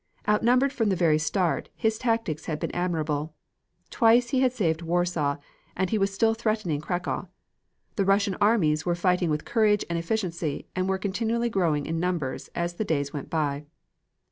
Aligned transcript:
Outnumbered 0.27 0.73
from 0.73 0.89
the 0.89 0.95
very 0.95 1.19
start, 1.19 1.69
his 1.75 1.99
tactics 1.99 2.45
had 2.47 2.57
been 2.59 2.73
admirable. 2.73 3.35
Twice 3.91 4.31
he 4.31 4.39
had 4.39 4.51
saved 4.51 4.81
Warsaw, 4.81 5.37
and 5.77 5.91
he 5.91 5.99
was 5.99 6.11
still 6.11 6.33
threatening 6.33 6.81
Cracow. 6.81 7.27
The 7.97 8.05
Russian 8.05 8.35
armies 8.41 8.83
were 8.83 8.95
fighting 8.95 9.29
with 9.29 9.45
courage 9.45 9.85
and 9.91 9.99
efficiency, 9.99 10.65
and 10.75 10.89
were 10.89 10.97
continually 10.97 11.51
growing 11.51 11.85
in 11.85 11.99
numbers 11.99 12.47
as 12.55 12.73
the 12.77 12.83
days 12.83 13.13
went 13.13 13.29
by. 13.29 13.67